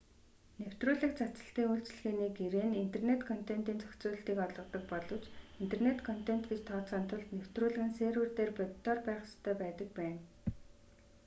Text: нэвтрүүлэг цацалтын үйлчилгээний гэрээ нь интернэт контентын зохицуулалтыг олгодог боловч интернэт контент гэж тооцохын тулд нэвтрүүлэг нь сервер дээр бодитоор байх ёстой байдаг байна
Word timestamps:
нэвтрүүлэг 0.61 1.11
цацалтын 1.19 1.67
үйлчилгээний 1.73 2.31
гэрээ 2.39 2.65
нь 2.69 2.79
интернэт 2.85 3.21
контентын 3.29 3.77
зохицуулалтыг 3.83 4.37
олгодог 4.45 4.83
боловч 4.91 5.23
интернэт 5.63 5.99
контент 6.07 6.43
гэж 6.49 6.61
тооцохын 6.69 7.05
тулд 7.09 7.27
нэвтрүүлэг 7.37 7.83
нь 7.87 7.97
сервер 7.99 8.29
дээр 8.37 8.51
бодитоор 8.57 8.99
байх 9.05 9.21
ёстой 9.27 9.55
байдаг 9.63 9.89
байна 9.99 10.19